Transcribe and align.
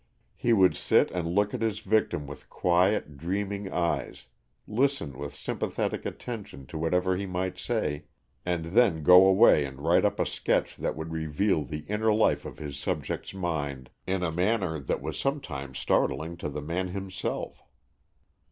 He 0.35 0.51
would 0.51 0.75
sit 0.75 1.11
and 1.11 1.27
look 1.27 1.53
at 1.53 1.61
his 1.61 1.81
victim 1.81 2.25
with 2.25 2.49
quiet, 2.49 3.17
dreaming 3.17 3.71
eyes, 3.71 4.25
listen 4.67 5.15
with 5.15 5.35
sympathetic 5.35 6.07
attention 6.07 6.65
to 6.65 6.77
whatever 6.79 7.15
he 7.15 7.27
might 7.27 7.59
say, 7.59 8.05
and 8.43 8.65
then 8.73 9.03
go 9.03 9.27
away 9.27 9.63
and 9.63 9.79
write 9.79 10.03
up 10.03 10.19
a 10.19 10.25
sketch 10.25 10.75
that 10.77 10.95
would 10.95 11.11
reveal 11.11 11.63
the 11.63 11.85
inner 11.87 12.11
life 12.11 12.45
of 12.45 12.57
his 12.57 12.79
subject's 12.79 13.35
mind 13.35 13.91
in 14.07 14.23
a 14.23 14.31
manner 14.31 14.79
that 14.79 15.03
was 15.03 15.19
sometimes 15.19 15.77
startling 15.77 16.35
to 16.37 16.49
the 16.49 16.61
man 16.63 16.87
himself. 16.87 17.61